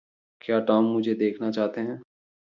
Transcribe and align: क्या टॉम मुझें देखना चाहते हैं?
क्या 0.41 0.59
टॉम 0.61 0.85
मुझें 0.85 1.17
देखना 1.17 1.51
चाहते 1.51 1.81
हैं? 1.81 2.01